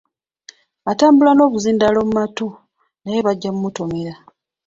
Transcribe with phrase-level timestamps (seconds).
[0.91, 2.47] Atambula n’obuzindaalo mu matu
[3.03, 4.13] naye bajja kumutomera.